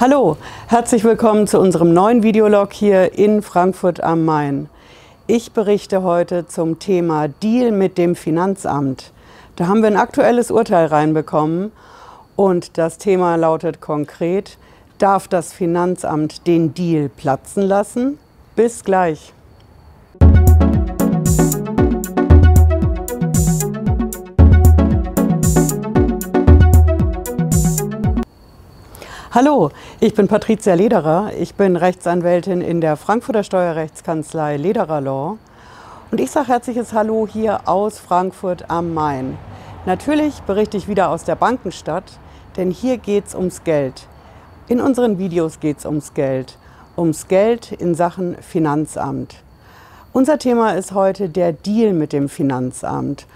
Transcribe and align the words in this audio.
Hallo, 0.00 0.36
herzlich 0.66 1.04
willkommen 1.04 1.46
zu 1.46 1.60
unserem 1.60 1.94
neuen 1.94 2.24
Videolog 2.24 2.72
hier 2.72 3.16
in 3.16 3.42
Frankfurt 3.42 4.02
am 4.02 4.24
Main. 4.24 4.68
Ich 5.28 5.52
berichte 5.52 6.02
heute 6.02 6.48
zum 6.48 6.80
Thema 6.80 7.28
Deal 7.28 7.70
mit 7.70 7.96
dem 7.96 8.16
Finanzamt. 8.16 9.12
Da 9.54 9.68
haben 9.68 9.82
wir 9.82 9.86
ein 9.86 9.96
aktuelles 9.96 10.50
Urteil 10.50 10.86
reinbekommen 10.86 11.70
und 12.34 12.76
das 12.76 12.98
Thema 12.98 13.36
lautet 13.36 13.80
konkret, 13.80 14.58
darf 14.98 15.28
das 15.28 15.52
Finanzamt 15.52 16.48
den 16.48 16.74
Deal 16.74 17.08
platzen 17.08 17.62
lassen? 17.62 18.18
Bis 18.56 18.82
gleich. 18.82 19.32
Hallo, 29.34 29.70
ich 29.98 30.14
bin 30.14 30.28
Patricia 30.28 30.74
Lederer. 30.74 31.32
Ich 31.36 31.56
bin 31.56 31.74
Rechtsanwältin 31.74 32.60
in 32.60 32.80
der 32.80 32.96
Frankfurter 32.96 33.42
Steuerrechtskanzlei 33.42 34.56
Lederer 34.56 35.00
Law. 35.00 35.38
Und 36.12 36.20
ich 36.20 36.30
sage 36.30 36.46
herzliches 36.46 36.92
Hallo 36.92 37.26
hier 37.26 37.68
aus 37.68 37.98
Frankfurt 37.98 38.70
am 38.70 38.94
Main. 38.94 39.36
Natürlich 39.86 40.42
berichte 40.42 40.76
ich 40.76 40.86
wieder 40.86 41.08
aus 41.08 41.24
der 41.24 41.34
Bankenstadt, 41.34 42.20
denn 42.56 42.70
hier 42.70 42.96
geht 42.96 43.26
es 43.26 43.34
ums 43.34 43.64
Geld. 43.64 44.06
In 44.68 44.80
unseren 44.80 45.18
Videos 45.18 45.58
geht 45.58 45.78
es 45.78 45.84
ums 45.84 46.14
Geld. 46.14 46.56
Ums 46.96 47.26
Geld 47.26 47.72
in 47.72 47.96
Sachen 47.96 48.36
Finanzamt. 48.40 49.34
Unser 50.12 50.38
Thema 50.38 50.76
ist 50.76 50.92
heute 50.92 51.28
der 51.28 51.52
Deal 51.52 51.92
mit 51.92 52.12
dem 52.12 52.28
Finanzamt. 52.28 53.26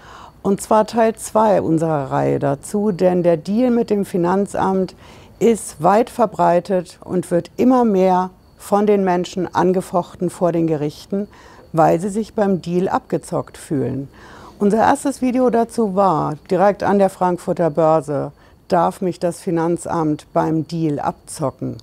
Und 0.42 0.60
zwar 0.60 0.86
Teil 0.86 1.16
2 1.16 1.60
unserer 1.60 2.12
Reihe 2.12 2.38
dazu, 2.38 2.92
denn 2.92 3.24
der 3.24 3.36
Deal 3.36 3.72
mit 3.72 3.90
dem 3.90 4.04
Finanzamt 4.04 4.94
ist 5.38 5.82
weit 5.82 6.10
verbreitet 6.10 6.98
und 7.04 7.30
wird 7.30 7.50
immer 7.56 7.84
mehr 7.84 8.30
von 8.56 8.86
den 8.86 9.04
Menschen 9.04 9.52
angefochten 9.54 10.30
vor 10.30 10.52
den 10.52 10.66
Gerichten, 10.66 11.28
weil 11.72 12.00
sie 12.00 12.08
sich 12.08 12.34
beim 12.34 12.60
Deal 12.60 12.88
abgezockt 12.88 13.56
fühlen. 13.56 14.08
Unser 14.58 14.78
erstes 14.78 15.22
Video 15.22 15.50
dazu 15.50 15.94
war 15.94 16.34
direkt 16.50 16.82
an 16.82 16.98
der 16.98 17.10
Frankfurter 17.10 17.70
Börse. 17.70 18.32
Darf 18.66 19.00
mich 19.00 19.20
das 19.20 19.40
Finanzamt 19.40 20.26
beim 20.32 20.66
Deal 20.66 20.98
abzocken? 20.98 21.76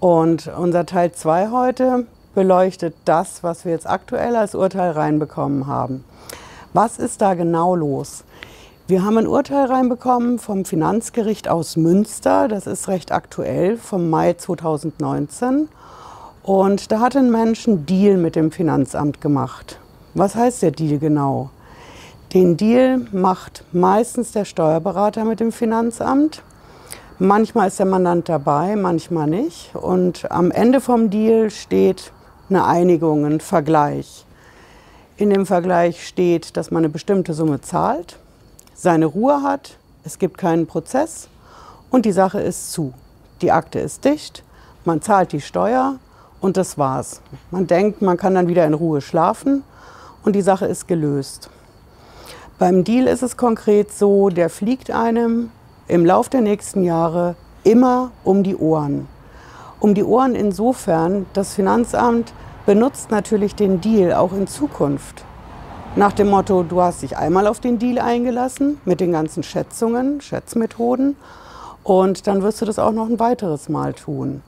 Und 0.00 0.48
unser 0.58 0.84
Teil 0.84 1.12
2 1.12 1.50
heute 1.50 2.06
beleuchtet 2.34 2.96
das, 3.04 3.44
was 3.44 3.64
wir 3.64 3.72
jetzt 3.72 3.88
aktuell 3.88 4.34
als 4.34 4.56
Urteil 4.56 4.90
reinbekommen 4.90 5.68
haben. 5.68 6.04
Was 6.72 6.98
ist 6.98 7.20
da 7.20 7.34
genau 7.34 7.76
los? 7.76 8.24
Wir 8.88 9.04
haben 9.04 9.16
ein 9.16 9.28
Urteil 9.28 9.66
reinbekommen 9.66 10.40
vom 10.40 10.64
Finanzgericht 10.64 11.48
aus 11.48 11.76
Münster, 11.76 12.48
das 12.48 12.66
ist 12.66 12.88
recht 12.88 13.12
aktuell, 13.12 13.76
vom 13.76 14.10
Mai 14.10 14.32
2019. 14.32 15.68
Und 16.42 16.90
da 16.90 16.98
hat 16.98 17.14
ein 17.14 17.30
Mensch 17.30 17.68
einen 17.68 17.86
Deal 17.86 18.16
mit 18.16 18.34
dem 18.34 18.50
Finanzamt 18.50 19.20
gemacht. 19.20 19.78
Was 20.14 20.34
heißt 20.34 20.62
der 20.62 20.72
Deal 20.72 20.98
genau? 20.98 21.50
Den 22.34 22.56
Deal 22.56 23.06
macht 23.12 23.62
meistens 23.70 24.32
der 24.32 24.44
Steuerberater 24.44 25.24
mit 25.24 25.38
dem 25.38 25.52
Finanzamt. 25.52 26.42
Manchmal 27.20 27.68
ist 27.68 27.78
der 27.78 27.86
Mandant 27.86 28.28
dabei, 28.28 28.74
manchmal 28.74 29.28
nicht. 29.28 29.76
Und 29.76 30.28
am 30.28 30.50
Ende 30.50 30.80
vom 30.80 31.08
Deal 31.08 31.50
steht 31.50 32.10
eine 32.50 32.66
Einigung, 32.66 33.26
ein 33.26 33.38
Vergleich. 33.38 34.26
In 35.18 35.30
dem 35.30 35.46
Vergleich 35.46 36.04
steht, 36.04 36.56
dass 36.56 36.72
man 36.72 36.82
eine 36.82 36.88
bestimmte 36.88 37.32
Summe 37.32 37.60
zahlt 37.60 38.18
seine 38.74 39.06
Ruhe 39.06 39.42
hat, 39.42 39.78
es 40.04 40.18
gibt 40.18 40.38
keinen 40.38 40.66
Prozess 40.66 41.28
und 41.90 42.04
die 42.04 42.12
Sache 42.12 42.40
ist 42.40 42.72
zu. 42.72 42.92
Die 43.40 43.52
Akte 43.52 43.78
ist 43.78 44.04
dicht, 44.04 44.42
man 44.84 45.02
zahlt 45.02 45.32
die 45.32 45.40
Steuer 45.40 45.96
und 46.40 46.56
das 46.56 46.78
war's. 46.78 47.20
Man 47.50 47.66
denkt, 47.66 48.02
man 48.02 48.16
kann 48.16 48.34
dann 48.34 48.48
wieder 48.48 48.66
in 48.66 48.74
Ruhe 48.74 49.00
schlafen 49.00 49.62
und 50.24 50.34
die 50.34 50.42
Sache 50.42 50.66
ist 50.66 50.88
gelöst. 50.88 51.50
Beim 52.58 52.84
Deal 52.84 53.06
ist 53.06 53.22
es 53.22 53.36
konkret 53.36 53.92
so, 53.92 54.28
der 54.28 54.48
fliegt 54.48 54.90
einem 54.90 55.50
im 55.88 56.04
Lauf 56.04 56.28
der 56.28 56.40
nächsten 56.40 56.84
Jahre 56.84 57.34
immer 57.64 58.10
um 58.24 58.42
die 58.42 58.56
Ohren. 58.56 59.08
Um 59.80 59.94
die 59.94 60.04
Ohren 60.04 60.34
insofern, 60.34 61.26
das 61.32 61.54
Finanzamt 61.54 62.32
benutzt 62.66 63.10
natürlich 63.10 63.54
den 63.54 63.80
Deal 63.80 64.12
auch 64.12 64.32
in 64.32 64.46
Zukunft. 64.46 65.24
Nach 65.94 66.12
dem 66.12 66.30
Motto, 66.30 66.62
du 66.62 66.80
hast 66.80 67.02
dich 67.02 67.18
einmal 67.18 67.46
auf 67.46 67.60
den 67.60 67.78
Deal 67.78 67.98
eingelassen 67.98 68.80
mit 68.86 69.00
den 69.00 69.12
ganzen 69.12 69.42
Schätzungen, 69.42 70.22
Schätzmethoden 70.22 71.16
und 71.84 72.26
dann 72.26 72.42
wirst 72.42 72.62
du 72.62 72.64
das 72.64 72.78
auch 72.78 72.92
noch 72.92 73.10
ein 73.10 73.20
weiteres 73.20 73.68
Mal 73.68 73.92
tun. 73.92 74.42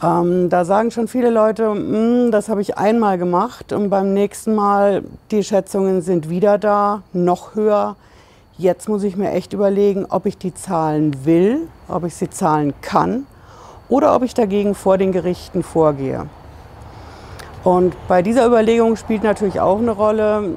Ähm, 0.00 0.48
da 0.50 0.64
sagen 0.64 0.92
schon 0.92 1.08
viele 1.08 1.30
Leute, 1.30 1.72
hm, 1.72 2.30
das 2.30 2.48
habe 2.48 2.60
ich 2.60 2.78
einmal 2.78 3.18
gemacht 3.18 3.72
und 3.72 3.90
beim 3.90 4.14
nächsten 4.14 4.54
Mal, 4.54 5.02
die 5.32 5.42
Schätzungen 5.42 6.02
sind 6.02 6.28
wieder 6.28 6.56
da, 6.56 7.02
noch 7.12 7.56
höher. 7.56 7.96
Jetzt 8.56 8.88
muss 8.88 9.02
ich 9.02 9.16
mir 9.16 9.32
echt 9.32 9.54
überlegen, 9.54 10.06
ob 10.08 10.24
ich 10.24 10.38
die 10.38 10.54
zahlen 10.54 11.24
will, 11.24 11.66
ob 11.88 12.04
ich 12.04 12.14
sie 12.14 12.30
zahlen 12.30 12.74
kann 12.80 13.26
oder 13.88 14.14
ob 14.14 14.22
ich 14.22 14.34
dagegen 14.34 14.76
vor 14.76 14.98
den 14.98 15.10
Gerichten 15.10 15.64
vorgehe. 15.64 16.28
Und 17.64 17.96
bei 18.08 18.20
dieser 18.20 18.46
Überlegung 18.46 18.96
spielt 18.96 19.22
natürlich 19.22 19.58
auch 19.58 19.78
eine 19.78 19.90
Rolle, 19.90 20.50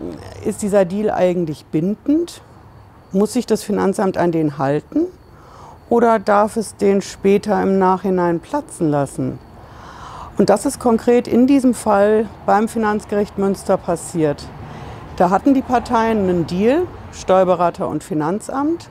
ist 0.45 0.62
dieser 0.62 0.84
Deal 0.84 1.09
eigentlich 1.09 1.66
bindend? 1.66 2.41
Muss 3.13 3.31
sich 3.31 3.45
das 3.45 3.63
Finanzamt 3.63 4.18
an 4.18 4.34
den 4.34 4.57
halten? 4.57 5.06
Oder 5.90 6.19
darf 6.19 6.57
es 6.57 6.75
den 6.75 7.01
später 7.01 7.63
im 7.63 7.79
Nachhinein 7.79 8.41
platzen 8.41 8.90
lassen? 8.90 9.40
Und 10.38 10.50
das 10.50 10.66
ist 10.66 10.79
konkret 10.79 11.29
in 11.29 11.47
diesem 11.47 11.73
Fall 11.73 12.28
beim 12.46 12.67
Finanzgericht 12.67 13.38
Münster 13.38 13.78
passiert. 13.78 14.44
Da 15.16 15.29
hatten 15.29 15.53
die 15.53 15.62
Parteien 15.62 16.19
einen 16.19 16.46
Deal, 16.46 16.85
Steuerberater 17.13 17.88
und 17.88 18.03
Finanzamt. 18.03 18.90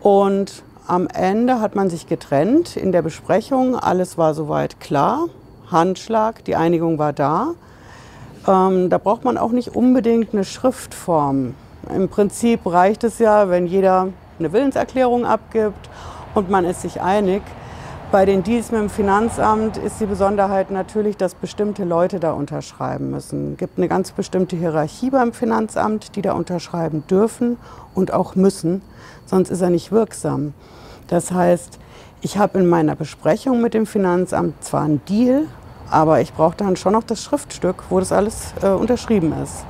Und 0.00 0.62
am 0.86 1.06
Ende 1.08 1.60
hat 1.60 1.76
man 1.76 1.90
sich 1.90 2.06
getrennt 2.06 2.76
in 2.76 2.90
der 2.90 3.02
Besprechung. 3.02 3.76
Alles 3.76 4.16
war 4.16 4.32
soweit 4.32 4.80
klar. 4.80 5.26
Handschlag, 5.70 6.44
die 6.44 6.56
Einigung 6.56 6.98
war 6.98 7.12
da. 7.12 7.54
Ähm, 8.46 8.90
da 8.90 8.98
braucht 8.98 9.24
man 9.24 9.36
auch 9.38 9.52
nicht 9.52 9.74
unbedingt 9.74 10.32
eine 10.32 10.44
Schriftform. 10.44 11.54
Im 11.94 12.08
Prinzip 12.08 12.60
reicht 12.66 13.04
es 13.04 13.18
ja, 13.18 13.48
wenn 13.48 13.66
jeder 13.66 14.08
eine 14.38 14.52
Willenserklärung 14.52 15.24
abgibt 15.24 15.88
und 16.34 16.50
man 16.50 16.64
ist 16.64 16.82
sich 16.82 17.00
einig. 17.00 17.42
Bei 18.10 18.24
den 18.24 18.42
Deals 18.42 18.70
mit 18.70 18.80
dem 18.80 18.88
Finanzamt 18.88 19.76
ist 19.76 20.00
die 20.00 20.06
Besonderheit 20.06 20.70
natürlich, 20.70 21.18
dass 21.18 21.34
bestimmte 21.34 21.84
Leute 21.84 22.20
da 22.20 22.32
unterschreiben 22.32 23.10
müssen. 23.10 23.52
Es 23.52 23.58
gibt 23.58 23.76
eine 23.76 23.86
ganz 23.86 24.12
bestimmte 24.12 24.56
Hierarchie 24.56 25.10
beim 25.10 25.34
Finanzamt, 25.34 26.16
die 26.16 26.22
da 26.22 26.32
unterschreiben 26.32 27.04
dürfen 27.10 27.58
und 27.94 28.14
auch 28.14 28.34
müssen, 28.34 28.80
sonst 29.26 29.50
ist 29.50 29.60
er 29.60 29.68
nicht 29.68 29.92
wirksam. 29.92 30.54
Das 31.08 31.32
heißt, 31.32 31.78
ich 32.20 32.38
habe 32.38 32.58
in 32.58 32.68
meiner 32.68 32.96
Besprechung 32.96 33.60
mit 33.60 33.74
dem 33.74 33.86
Finanzamt 33.86 34.62
zwar 34.64 34.82
einen 34.82 35.04
Deal, 35.04 35.46
aber 35.90 36.20
ich 36.20 36.32
brauche 36.32 36.56
dann 36.56 36.76
schon 36.76 36.92
noch 36.92 37.04
das 37.04 37.22
Schriftstück, 37.22 37.84
wo 37.90 38.00
das 38.00 38.12
alles 38.12 38.52
äh, 38.62 38.68
unterschrieben 38.68 39.32
ist. 39.42 39.64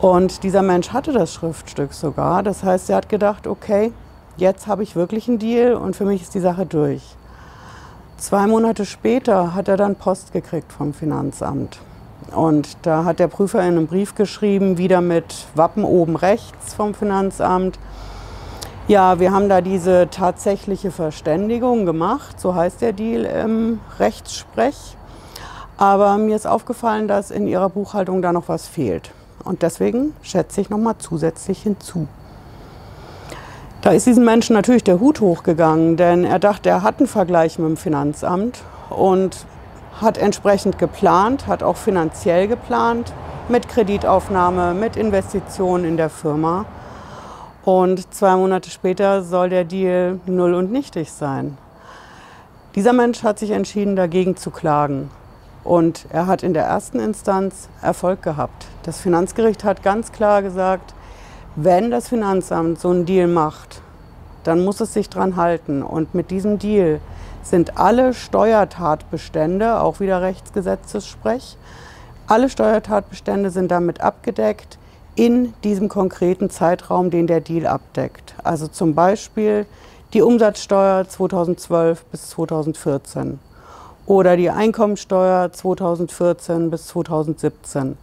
Und 0.00 0.42
dieser 0.42 0.62
Mensch 0.62 0.92
hatte 0.92 1.12
das 1.12 1.32
Schriftstück 1.32 1.92
sogar. 1.92 2.42
Das 2.42 2.64
heißt, 2.64 2.90
er 2.90 2.96
hat 2.96 3.08
gedacht, 3.08 3.46
okay, 3.46 3.92
jetzt 4.36 4.66
habe 4.66 4.82
ich 4.82 4.96
wirklich 4.96 5.28
einen 5.28 5.38
Deal 5.38 5.74
und 5.74 5.94
für 5.94 6.04
mich 6.04 6.22
ist 6.22 6.34
die 6.34 6.40
Sache 6.40 6.66
durch. 6.66 7.02
Zwei 8.16 8.46
Monate 8.46 8.84
später 8.84 9.54
hat 9.54 9.68
er 9.68 9.76
dann 9.76 9.96
Post 9.96 10.32
gekriegt 10.32 10.72
vom 10.72 10.92
Finanzamt. 10.92 11.78
Und 12.34 12.76
da 12.82 13.04
hat 13.04 13.18
der 13.18 13.28
Prüfer 13.28 13.60
in 13.60 13.76
einem 13.76 13.86
Brief 13.86 14.14
geschrieben, 14.14 14.78
wieder 14.78 15.00
mit 15.00 15.46
Wappen 15.54 15.84
oben 15.84 16.16
rechts 16.16 16.74
vom 16.74 16.94
Finanzamt. 16.94 17.78
Ja, 18.90 19.20
wir 19.20 19.30
haben 19.30 19.48
da 19.48 19.60
diese 19.60 20.08
tatsächliche 20.10 20.90
Verständigung 20.90 21.86
gemacht, 21.86 22.40
so 22.40 22.56
heißt 22.56 22.80
der 22.80 22.92
Deal 22.92 23.24
im 23.24 23.78
Rechtssprech. 24.00 24.96
Aber 25.76 26.18
mir 26.18 26.34
ist 26.34 26.48
aufgefallen, 26.48 27.06
dass 27.06 27.30
in 27.30 27.46
Ihrer 27.46 27.68
Buchhaltung 27.68 28.20
da 28.20 28.32
noch 28.32 28.48
was 28.48 28.66
fehlt. 28.66 29.12
Und 29.44 29.62
deswegen 29.62 30.12
schätze 30.22 30.60
ich 30.60 30.70
nochmal 30.70 30.96
zusätzlich 30.98 31.62
hinzu. 31.62 32.08
Da 33.80 33.90
ist 33.92 34.08
diesem 34.08 34.24
Menschen 34.24 34.54
natürlich 34.54 34.82
der 34.82 34.98
Hut 34.98 35.20
hochgegangen, 35.20 35.96
denn 35.96 36.24
er 36.24 36.40
dachte, 36.40 36.68
er 36.68 36.82
hat 36.82 36.98
einen 36.98 37.06
Vergleich 37.06 37.60
mit 37.60 37.68
dem 37.68 37.76
Finanzamt 37.76 38.64
und 38.88 39.46
hat 40.00 40.18
entsprechend 40.18 40.80
geplant, 40.80 41.46
hat 41.46 41.62
auch 41.62 41.76
finanziell 41.76 42.48
geplant, 42.48 43.12
mit 43.48 43.68
Kreditaufnahme, 43.68 44.74
mit 44.74 44.96
Investitionen 44.96 45.84
in 45.84 45.96
der 45.96 46.10
Firma. 46.10 46.64
Und 47.64 48.12
zwei 48.14 48.36
Monate 48.36 48.70
später 48.70 49.22
soll 49.22 49.50
der 49.50 49.64
Deal 49.64 50.18
null 50.26 50.54
und 50.54 50.72
nichtig 50.72 51.12
sein. 51.12 51.58
Dieser 52.74 52.92
Mensch 52.92 53.22
hat 53.22 53.38
sich 53.38 53.50
entschieden, 53.50 53.96
dagegen 53.96 54.36
zu 54.36 54.50
klagen. 54.50 55.10
Und 55.62 56.06
er 56.10 56.26
hat 56.26 56.42
in 56.42 56.54
der 56.54 56.64
ersten 56.64 57.00
Instanz 57.00 57.68
Erfolg 57.82 58.22
gehabt. 58.22 58.66
Das 58.84 59.00
Finanzgericht 59.00 59.62
hat 59.62 59.82
ganz 59.82 60.10
klar 60.10 60.40
gesagt, 60.40 60.94
wenn 61.56 61.90
das 61.90 62.08
Finanzamt 62.08 62.80
so 62.80 62.88
einen 62.90 63.04
Deal 63.04 63.28
macht, 63.28 63.82
dann 64.44 64.64
muss 64.64 64.80
es 64.80 64.94
sich 64.94 65.10
dran 65.10 65.36
halten. 65.36 65.82
Und 65.82 66.14
mit 66.14 66.30
diesem 66.30 66.58
Deal 66.58 67.00
sind 67.42 67.76
alle 67.76 68.14
Steuertatbestände, 68.14 69.80
auch 69.80 70.00
wieder 70.00 70.22
Rechtsgesetzessprech, 70.22 71.56
alle 72.26 72.48
Steuertatbestände 72.48 73.50
sind 73.50 73.70
damit 73.70 74.00
abgedeckt 74.00 74.78
in 75.14 75.52
diesem 75.64 75.88
konkreten 75.88 76.50
Zeitraum, 76.50 77.10
den 77.10 77.26
der 77.26 77.40
Deal 77.40 77.66
abdeckt. 77.66 78.34
Also 78.42 78.68
zum 78.68 78.94
Beispiel 78.94 79.66
die 80.12 80.22
Umsatzsteuer 80.22 81.08
2012 81.08 82.04
bis 82.06 82.30
2014 82.30 83.38
oder 84.06 84.36
die 84.36 84.50
Einkommensteuer 84.50 85.52
2014 85.52 86.70
bis 86.70 86.86
2017. 86.88 87.96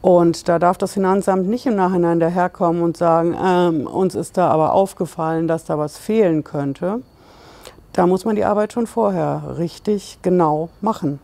Und 0.00 0.48
da 0.48 0.58
darf 0.58 0.78
das 0.78 0.92
Finanzamt 0.92 1.48
nicht 1.48 1.66
im 1.66 1.74
Nachhinein 1.74 2.20
daherkommen 2.20 2.82
und 2.82 2.96
sagen, 2.96 3.34
ähm, 3.42 3.86
uns 3.86 4.14
ist 4.14 4.36
da 4.36 4.48
aber 4.48 4.72
aufgefallen, 4.72 5.48
dass 5.48 5.64
da 5.64 5.78
was 5.78 5.98
fehlen 5.98 6.44
könnte. 6.44 7.00
Da 7.92 8.06
muss 8.06 8.24
man 8.24 8.36
die 8.36 8.44
Arbeit 8.44 8.72
schon 8.72 8.86
vorher 8.86 9.56
richtig 9.58 10.18
genau 10.22 10.68
machen. 10.80 11.18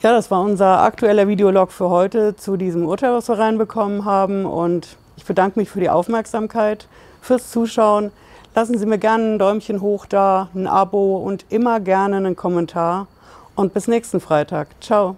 Ja, 0.00 0.12
das 0.12 0.30
war 0.30 0.42
unser 0.42 0.82
aktueller 0.82 1.26
Videolog 1.26 1.72
für 1.72 1.90
heute 1.90 2.36
zu 2.36 2.56
diesem 2.56 2.86
Urteil, 2.86 3.12
was 3.12 3.28
wir 3.28 3.36
reinbekommen 3.36 4.04
haben. 4.04 4.46
Und 4.46 4.96
ich 5.16 5.24
bedanke 5.24 5.58
mich 5.58 5.70
für 5.70 5.80
die 5.80 5.90
Aufmerksamkeit, 5.90 6.86
fürs 7.20 7.50
Zuschauen. 7.50 8.12
Lassen 8.54 8.78
Sie 8.78 8.86
mir 8.86 8.98
gerne 8.98 9.34
ein 9.34 9.38
Däumchen 9.40 9.80
hoch 9.80 10.06
da, 10.06 10.50
ein 10.54 10.68
Abo 10.68 11.16
und 11.16 11.46
immer 11.48 11.80
gerne 11.80 12.16
einen 12.18 12.36
Kommentar. 12.36 13.08
Und 13.56 13.74
bis 13.74 13.88
nächsten 13.88 14.20
Freitag. 14.20 14.68
Ciao. 14.80 15.16